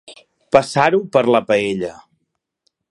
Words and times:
Passar-ho 0.55 1.01
per 1.17 1.23
la 1.35 1.43
paella. 1.51 1.93